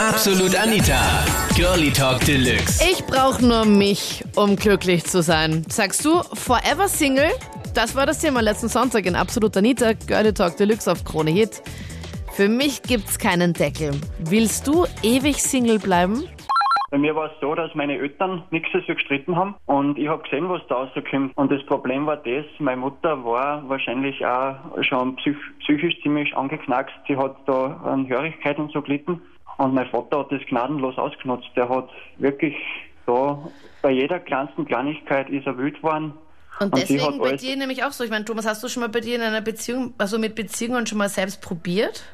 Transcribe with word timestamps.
Absolut 0.00 0.56
Anita. 0.56 0.98
Girlie 1.54 1.90
Talk 1.90 2.20
Deluxe. 2.24 2.82
Ich 2.90 3.04
brauche 3.04 3.44
nur 3.44 3.66
mich, 3.66 4.24
um 4.34 4.56
glücklich 4.56 5.04
zu 5.04 5.20
sein. 5.20 5.62
Sagst 5.68 6.06
du 6.06 6.22
Forever 6.22 6.88
Single? 6.88 7.28
Das 7.74 7.94
war 7.94 8.06
das 8.06 8.18
Thema 8.18 8.40
letzten 8.40 8.68
Sonntag 8.68 9.04
in 9.04 9.14
Absolut 9.14 9.54
Anita, 9.58 9.92
Girlie 9.92 10.32
Talk 10.32 10.56
Deluxe 10.56 10.90
auf 10.90 11.04
Krone 11.04 11.32
Hit. 11.32 11.62
Für 12.32 12.48
mich 12.48 12.80
gibt's 12.80 13.18
keinen 13.18 13.52
Deckel. 13.52 13.90
Willst 14.20 14.66
du 14.66 14.86
ewig 15.02 15.42
Single 15.42 15.78
bleiben? 15.78 16.24
Bei 16.90 16.96
mir 16.96 17.14
war 17.14 17.26
es 17.26 17.32
so, 17.42 17.54
dass 17.54 17.72
meine 17.74 17.98
Eltern 17.98 18.42
nichts 18.50 18.70
dafür 18.72 18.94
gestritten 18.94 19.36
haben 19.36 19.54
und 19.66 19.98
ich 19.98 20.08
habe 20.08 20.22
gesehen, 20.22 20.48
was 20.48 20.62
da 20.68 20.76
rauskommt. 20.76 21.36
Und 21.36 21.52
das 21.52 21.64
Problem 21.66 22.06
war 22.06 22.16
das, 22.16 22.46
meine 22.58 22.80
Mutter 22.80 23.22
war 23.22 23.68
wahrscheinlich 23.68 24.24
auch 24.24 24.56
schon 24.80 25.14
psych 25.16 25.36
psychisch 25.60 26.00
ziemlich 26.02 26.34
angeknackst. 26.34 26.94
Sie 27.06 27.16
hat 27.18 27.36
da 27.46 27.80
an 27.84 28.08
Hörigkeit 28.08 28.58
und 28.58 28.72
so 28.72 28.80
gelitten. 28.80 29.20
Und 29.60 29.74
mein 29.74 29.86
Vater 29.90 30.20
hat 30.20 30.32
das 30.32 30.40
gnadenlos 30.48 30.96
ausgenutzt. 30.96 31.48
Der 31.54 31.68
hat 31.68 31.90
wirklich 32.16 32.54
da 33.04 33.38
bei 33.82 33.90
jeder 33.90 34.18
kleinsten 34.18 34.64
Kleinigkeit 34.64 35.28
ist 35.28 35.46
er 35.46 35.58
wild 35.58 35.76
geworden. 35.76 36.14
Und 36.60 36.74
sie 36.76 36.96
deswegen 36.96 37.18
bei 37.18 37.36
dir 37.36 37.56
nämlich 37.56 37.84
auch 37.84 37.92
so. 37.92 38.02
Ich 38.02 38.10
meine, 38.10 38.24
Thomas, 38.24 38.46
hast 38.46 38.64
du 38.64 38.68
schon 38.68 38.80
mal 38.80 38.88
bei 38.88 39.00
dir 39.00 39.16
in 39.16 39.20
einer 39.20 39.42
Beziehung, 39.42 39.92
also 39.98 40.18
mit 40.18 40.34
Beziehungen 40.34 40.86
schon 40.86 40.96
mal 40.96 41.10
selbst 41.10 41.42
probiert? 41.42 42.04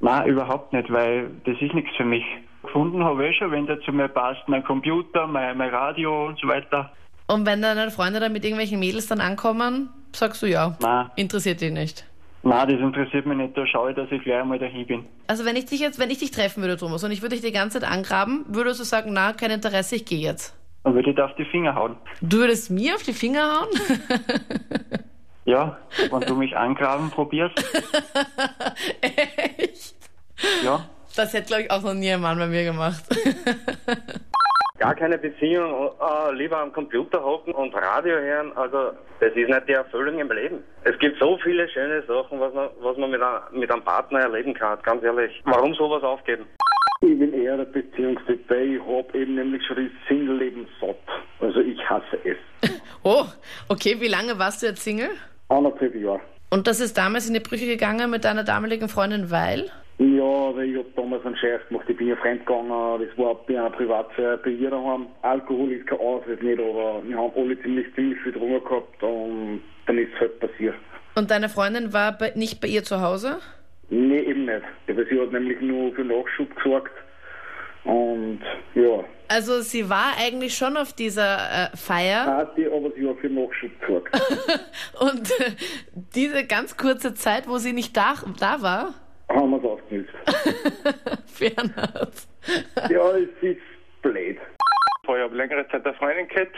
Nein, 0.00 0.26
überhaupt 0.26 0.72
nicht, 0.72 0.92
weil 0.92 1.30
das 1.44 1.54
ist 1.60 1.74
nichts 1.74 1.94
für 1.96 2.04
mich. 2.04 2.24
Gefunden 2.64 3.04
habe 3.04 3.28
ich 3.28 3.36
schon, 3.36 3.52
wenn 3.52 3.66
der 3.66 3.80
zu 3.82 3.92
mir 3.92 4.08
passt, 4.08 4.42
mein 4.48 4.64
Computer, 4.64 5.28
mein, 5.28 5.56
mein 5.58 5.70
Radio 5.70 6.26
und 6.26 6.40
so 6.40 6.48
weiter. 6.48 6.90
Und 7.28 7.46
wenn 7.46 7.62
deine 7.62 7.92
Freunde 7.92 8.18
dann 8.18 8.32
mit 8.32 8.44
irgendwelchen 8.44 8.80
Mädels 8.80 9.06
dann 9.06 9.20
ankommen, 9.20 9.90
sagst 10.10 10.42
du 10.42 10.46
ja. 10.46 10.76
Nein. 10.80 11.08
Interessiert 11.14 11.60
dich 11.60 11.70
nicht. 11.70 12.04
Nein, 12.46 12.68
das 12.68 12.80
interessiert 12.80 13.26
mich 13.26 13.36
nicht. 13.36 13.56
Da 13.56 13.66
schaue 13.66 13.90
ich, 13.90 13.96
dass 13.96 14.10
ich 14.12 14.22
gleich 14.22 14.40
einmal 14.40 14.60
dahin 14.60 14.86
bin. 14.86 15.04
Also 15.26 15.44
wenn 15.44 15.56
ich 15.56 15.66
dich 15.66 15.80
jetzt, 15.80 15.98
wenn 15.98 16.10
ich 16.10 16.18
dich 16.18 16.30
treffen 16.30 16.62
würde, 16.62 16.76
Thomas, 16.76 17.02
und 17.02 17.10
ich 17.10 17.20
würde 17.20 17.34
dich 17.34 17.44
die 17.44 17.50
ganze 17.50 17.80
Zeit 17.80 17.90
angraben, 17.90 18.44
würdest 18.46 18.78
du 18.78 18.84
sagen, 18.84 19.12
na, 19.12 19.32
kein 19.32 19.50
Interesse, 19.50 19.96
ich 19.96 20.04
gehe 20.04 20.20
jetzt. 20.20 20.54
Dann 20.84 20.94
würde 20.94 21.10
ich 21.10 21.16
da 21.16 21.24
auf 21.24 21.34
die 21.34 21.44
Finger 21.44 21.74
hauen. 21.74 21.96
Du 22.22 22.38
würdest 22.38 22.70
mir 22.70 22.94
auf 22.94 23.02
die 23.02 23.12
Finger 23.12 23.60
hauen? 23.60 23.68
Ja, 25.46 25.78
wenn 26.10 26.20
du 26.22 26.34
mich 26.34 26.56
angraben 26.56 27.08
probierst. 27.10 27.54
Echt? 29.00 29.94
Ja. 30.64 30.84
Das 31.14 31.32
hätte, 31.32 31.46
glaube 31.46 31.62
ich, 31.62 31.70
auch 31.70 31.82
noch 31.82 31.94
nie 31.94 32.10
ein 32.10 32.20
Mann 32.20 32.36
bei 32.36 32.48
mir 32.48 32.64
gemacht. 32.64 33.04
Gar 34.86 34.94
keine 34.94 35.18
Beziehung, 35.18 35.90
äh, 36.00 36.32
lieber 36.32 36.58
am 36.58 36.72
Computer 36.72 37.20
hocken 37.20 37.52
und 37.52 37.74
Radio 37.74 38.14
hören, 38.18 38.56
also 38.56 38.92
das 39.18 39.32
ist 39.34 39.48
nicht 39.48 39.68
die 39.68 39.72
Erfüllung 39.72 40.20
im 40.20 40.30
Leben. 40.30 40.62
Es 40.84 40.96
gibt 41.00 41.18
so 41.18 41.36
viele 41.42 41.68
schöne 41.68 42.04
Sachen, 42.06 42.38
was 42.38 42.54
man, 42.54 42.68
was 42.80 42.96
man 42.96 43.10
mit, 43.10 43.20
einem, 43.20 43.40
mit 43.50 43.68
einem 43.68 43.82
Partner 43.82 44.20
erleben 44.20 44.54
kann, 44.54 44.78
ganz 44.84 45.02
ehrlich. 45.02 45.42
Warum 45.44 45.74
sowas 45.74 46.04
aufgeben? 46.04 46.46
Ich 47.00 47.18
bin 47.18 47.32
eher 47.34 47.56
der 47.56 47.64
Beziehungstyp, 47.64 48.48
weil 48.48 48.74
ich 48.74 48.80
habe 48.80 49.18
eben 49.18 49.34
nämlich 49.34 49.66
schon 49.66 49.74
das 49.74 49.86
Single-Leben 50.06 50.68
satt. 50.80 50.96
Also 51.40 51.58
ich 51.58 51.80
hasse 51.90 52.18
es. 52.22 52.70
Oh, 53.02 53.24
okay, 53.68 53.96
wie 54.00 54.08
lange 54.08 54.38
warst 54.38 54.62
du 54.62 54.66
jetzt 54.66 54.82
Single? 54.82 55.10
Anderthalb 55.48 55.96
Jahre. 55.96 56.20
Und 56.50 56.68
das 56.68 56.78
ist 56.78 56.96
damals 56.96 57.26
in 57.26 57.34
die 57.34 57.40
Brüche 57.40 57.66
gegangen 57.66 58.08
mit 58.08 58.24
deiner 58.24 58.44
damaligen 58.44 58.88
Freundin, 58.88 59.32
weil? 59.32 59.70
Ja, 60.16 60.56
weil 60.56 60.70
ich 60.70 60.78
habe 60.78 60.88
damals 60.96 61.26
einen 61.26 61.36
Scheiß 61.36 61.60
gemacht. 61.68 61.84
Ich 61.88 61.96
bin 61.96 62.08
ja 62.08 62.16
fremdgegangen. 62.16 62.70
Das 62.70 63.18
war 63.18 63.34
bei 63.46 63.60
einer 63.60 63.70
bei 64.38 64.50
ihr 64.50 64.70
daheim. 64.70 65.06
Alkohol 65.22 65.72
ist 65.72 65.86
kein 65.86 65.98
Ausrede 65.98 66.44
nicht, 66.44 66.58
aber 66.58 67.02
wir 67.04 67.16
haben 67.18 67.32
alle 67.36 67.60
ziemlich, 67.60 67.86
ziemlich 67.94 68.18
viel 68.22 68.32
drunter 68.32 68.60
gehabt 68.60 69.02
und 69.02 69.62
dann 69.86 69.98
ist 69.98 70.10
es 70.14 70.20
halt 70.20 70.40
passiert. 70.40 70.74
Und 71.16 71.30
deine 71.30 71.48
Freundin 71.48 71.92
war 71.92 72.12
bei, 72.16 72.32
nicht 72.34 72.60
bei 72.60 72.68
ihr 72.68 72.82
zu 72.82 73.00
Hause? 73.00 73.38
Nee, 73.90 74.20
eben 74.20 74.46
nicht. 74.46 74.62
Weil 74.86 75.06
sie 75.08 75.20
hat 75.20 75.32
nämlich 75.32 75.60
nur 75.60 75.92
für 75.94 76.04
Nachschub 76.04 76.54
gesorgt. 76.56 76.92
Und 77.84 78.40
ja, 78.74 79.04
Also 79.28 79.60
sie 79.60 79.88
war 79.88 80.14
eigentlich 80.18 80.56
schon 80.56 80.76
auf 80.76 80.92
dieser 80.92 81.36
äh, 81.36 81.76
Feier 81.76 82.24
Party, 82.24 82.66
aber 82.66 82.90
sie 82.96 83.08
hat 83.08 83.18
für 83.18 83.28
Nachschub 83.28 83.80
gesorgt. 83.80 84.20
und 85.00 85.30
äh, 85.40 85.52
diese 86.14 86.46
ganz 86.46 86.76
kurze 86.76 87.14
Zeit, 87.14 87.48
wo 87.48 87.58
sie 87.58 87.72
nicht 87.72 87.96
da, 87.96 88.14
da 88.40 88.62
war, 88.62 88.94
Fernand. 91.26 92.28
Ja, 92.90 93.10
es 93.12 93.28
ist 93.42 93.60
blöd. 94.02 94.38
Ich 95.02 95.08
habe 95.08 95.36
längere 95.36 95.68
Zeit 95.68 95.86
eine 95.86 95.94
Freundin 95.94 96.28
gehabt, 96.28 96.56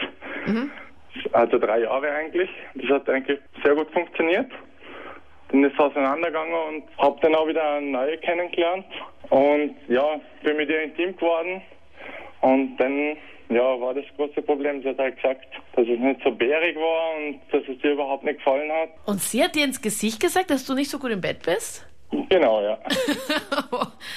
also 1.33 1.57
drei 1.59 1.81
Jahre 1.81 2.11
eigentlich. 2.11 2.49
Das 2.75 2.89
hat 2.89 3.09
eigentlich 3.09 3.39
sehr 3.63 3.75
gut 3.75 3.91
funktioniert. 3.91 4.51
Dann 5.49 5.63
ist 5.63 5.73
es 5.73 5.79
auseinandergegangen 5.79 6.53
und 6.53 6.83
habe 6.97 7.19
dann 7.21 7.35
auch 7.35 7.47
wieder 7.47 7.63
eine 7.63 7.87
neue 7.87 8.17
kennengelernt. 8.17 8.85
Und 9.29 9.75
ja, 9.87 10.19
bin 10.43 10.57
mit 10.57 10.69
ihr 10.69 10.83
intim 10.83 11.15
geworden. 11.15 11.61
Und 12.41 12.77
dann 12.77 13.17
ja, 13.49 13.81
war 13.81 13.93
das 13.93 14.05
große 14.15 14.41
Problem. 14.43 14.81
Sie 14.83 14.89
hat 14.89 14.99
halt 14.99 15.15
gesagt, 15.15 15.45
dass 15.75 15.87
es 15.87 15.99
nicht 15.99 16.21
so 16.23 16.31
bärig 16.31 16.75
war 16.75 17.17
und 17.17 17.39
dass 17.51 17.63
es 17.63 17.83
ihr 17.83 17.93
überhaupt 17.93 18.23
nicht 18.23 18.37
gefallen 18.37 18.71
hat. 18.71 18.89
Und 19.05 19.21
sie 19.21 19.43
hat 19.43 19.55
dir 19.55 19.65
ins 19.65 19.81
Gesicht 19.81 20.19
gesagt, 20.19 20.51
dass 20.51 20.65
du 20.65 20.75
nicht 20.75 20.89
so 20.89 20.99
gut 20.99 21.11
im 21.11 21.21
Bett 21.21 21.43
bist? 21.43 21.88
Genau, 22.29 22.61
ja. 22.61 22.77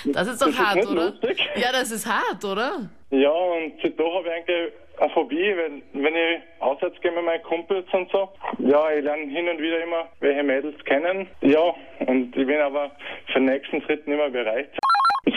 Das 0.04 0.26
ist 0.28 0.40
doch 0.42 0.46
Das 0.46 0.54
ist 0.54 0.58
hart, 0.58 0.76
nicht 0.76 0.88
oder? 0.90 1.04
lustig. 1.10 1.48
Ja, 1.56 1.72
das 1.72 1.90
ist 1.90 2.06
hart, 2.06 2.44
oder? 2.44 2.90
Ja, 3.10 3.30
und 3.30 3.74
seitdem 3.82 4.06
habe 4.12 4.28
ich 4.28 4.34
eigentlich 4.34 4.72
eine 4.98 5.10
Phobie, 5.10 5.54
wenn, 5.56 5.82
wenn 6.02 6.14
ich 6.14 6.40
auswärts 6.60 7.00
gehe 7.00 7.12
mit 7.12 7.24
meinen 7.24 7.42
Kumpels 7.42 7.86
und 7.92 8.10
so. 8.10 8.30
Ja, 8.58 8.90
ich 8.90 9.02
lerne 9.04 9.22
hin 9.30 9.48
und 9.48 9.60
wieder 9.60 9.82
immer 9.82 10.08
welche 10.20 10.42
Mädels 10.42 10.82
kennen. 10.84 11.28
Ja, 11.42 11.74
und 12.06 12.36
ich 12.36 12.46
bin 12.46 12.60
aber 12.60 12.90
für 13.26 13.34
den 13.40 13.46
nächsten 13.46 13.80
Schritt 13.82 14.06
nicht 14.06 14.16
mehr 14.16 14.30
bereit. 14.30 14.70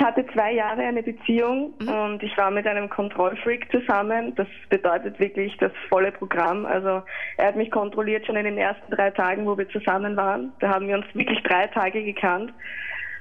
Ich 0.06 0.08
hatte 0.08 0.34
zwei 0.34 0.54
Jahre 0.54 0.84
eine 0.84 1.02
Beziehung 1.02 1.74
und 1.80 2.22
ich 2.22 2.38
war 2.38 2.52
mit 2.52 2.68
einem 2.68 2.88
Kontrollfreak 2.92 3.72
zusammen. 3.72 4.36
Das 4.36 4.46
bedeutet 4.70 5.20
wirklich 5.20 5.58
das 5.58 5.72
volle 5.90 6.12
Programm. 6.12 6.68
Also 6.68 7.02
er 7.38 7.48
hat 7.48 7.56
mich 7.56 7.72
kontrolliert 7.72 8.24
schon 8.24 8.36
in 8.36 8.46
den 8.46 8.60
ersten 8.60 8.92
drei 8.92 9.10
Tagen, 9.10 9.48
wo 9.48 9.58
wir 9.58 9.68
zusammen 9.70 10.16
waren. 10.16 10.54
Da 10.60 10.70
haben 10.70 10.88
wir 10.88 10.98
uns 10.98 11.08
wirklich 11.16 11.42
drei 11.42 11.66
Tage 11.66 12.04
gekannt. 12.04 12.54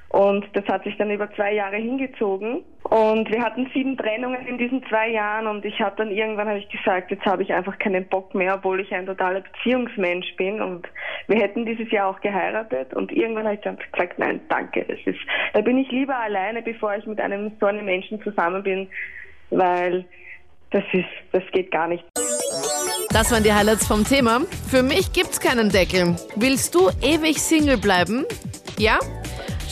Und 0.09 0.45
das 0.53 0.63
hat 0.67 0.83
sich 0.83 0.95
dann 0.97 1.09
über 1.09 1.27
zwei 1.33 1.55
Jahre 1.55 1.77
hingezogen. 1.77 2.63
Und 2.89 3.31
wir 3.31 3.41
hatten 3.41 3.67
sieben 3.73 3.97
Trennungen 3.97 4.45
in 4.45 4.59
diesen 4.59 4.85
zwei 4.87 5.09
Jahren. 5.09 5.47
Und 5.47 5.65
ich 5.65 5.79
habe 5.79 5.95
dann 5.97 6.11
irgendwann 6.11 6.47
habe 6.47 6.59
ich 6.59 6.69
gesagt, 6.69 7.09
jetzt 7.09 7.25
habe 7.25 7.41
ich 7.41 7.51
einfach 7.51 7.79
keinen 7.79 8.07
Bock 8.07 8.35
mehr, 8.35 8.55
obwohl 8.55 8.79
ich 8.79 8.93
ein 8.93 9.07
totaler 9.07 9.41
Beziehungsmensch 9.41 10.35
bin. 10.35 10.61
Und 10.61 10.87
wir 11.27 11.37
hätten 11.37 11.65
dieses 11.65 11.89
Jahr 11.91 12.09
auch 12.09 12.21
geheiratet. 12.21 12.93
Und 12.93 13.11
irgendwann 13.11 13.45
habe 13.45 13.55
ich 13.55 13.61
dann 13.61 13.77
gesagt, 13.91 14.19
nein, 14.19 14.39
danke. 14.49 14.85
Das 14.87 14.99
ist, 15.05 15.19
da 15.53 15.61
bin 15.61 15.79
ich 15.79 15.89
lieber 15.89 16.15
alleine, 16.15 16.61
bevor 16.61 16.95
ich 16.95 17.05
mit 17.07 17.19
einem 17.19 17.51
so 17.59 17.65
einem 17.65 17.85
Menschen 17.85 18.21
zusammen 18.21 18.61
bin, 18.61 18.87
weil 19.49 20.05
das 20.69 20.83
ist, 20.93 21.05
das 21.31 21.43
geht 21.51 21.71
gar 21.71 21.87
nicht. 21.87 22.03
Das 23.09 23.31
waren 23.31 23.43
die 23.43 23.53
Highlights 23.53 23.87
vom 23.87 24.03
Thema. 24.03 24.41
Für 24.69 24.83
mich 24.83 25.11
gibt's 25.11 25.39
keinen 25.39 25.69
Deckel. 25.69 26.15
Willst 26.35 26.75
du 26.75 26.89
ewig 27.01 27.41
Single 27.41 27.77
bleiben? 27.77 28.25
Ja? 28.77 28.99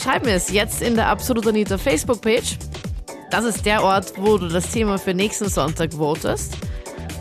Schreib 0.02 0.24
mir 0.24 0.32
es 0.32 0.50
jetzt 0.50 0.82
in 0.82 0.96
der 0.96 1.08
Absolut 1.08 1.46
Anita 1.46 1.78
Facebook-Page. 1.78 2.58
Das 3.34 3.44
ist 3.46 3.66
der 3.66 3.82
Ort, 3.82 4.12
wo 4.16 4.38
du 4.38 4.46
das 4.46 4.70
Thema 4.70 4.96
für 4.96 5.12
nächsten 5.12 5.48
Sonntag 5.48 5.92
votest. 5.92 6.56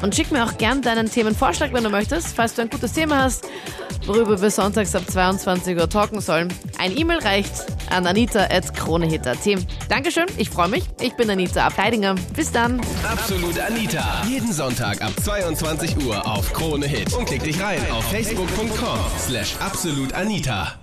Und 0.03 0.13
schick 0.13 0.31
mir 0.31 0.46
auch 0.46 0.59
gern 0.59 0.84
deinen 0.84 1.09
Themenvorschlag, 1.09 1.74
wenn 1.74 1.84
du 1.84 1.90
möchtest, 1.90 2.35
falls 2.35 2.53
du 2.53 2.62
ein 2.62 2.69
gutes 2.69 2.94
Thema 2.94 3.24
hast, 3.24 3.47
worüber 4.06 4.40
wir 4.40 4.52
sonntags 4.52 4.94
ab 4.94 5.09
22 5.09 5.75
Uhr 5.75 5.90
talken 5.90 6.22
sollen. 6.22 6.53
Ein 6.78 6.96
E-Mail 6.96 7.18
reicht 7.18 7.66
an 7.90 8.06
anita.kronehit.at. 8.06 9.40
Dankeschön, 9.90 10.28
ich 10.38 10.52
freue 10.52 10.68
mich. 10.68 10.84
Ich 11.02 11.16
bin 11.16 11.31
Anita 11.31 11.66
Abteidinger. 11.66 12.13
Bis 12.35 12.52
dann. 12.52 12.79
Absolut 13.12 13.59
Anita. 13.59 14.22
Jeden 14.29 14.53
Sonntag 14.53 15.02
ab 15.02 15.13
22 15.19 15.97
Uhr 16.06 16.28
auf 16.28 16.53
Krone 16.53 16.85
Hit. 16.85 17.12
Und 17.13 17.25
klick 17.25 17.41
dich 17.41 17.59
rein 17.59 17.79
auf 17.91 18.03
facebook.com 18.12 19.00
slash 19.18 19.56
absolutanita. 19.59 20.83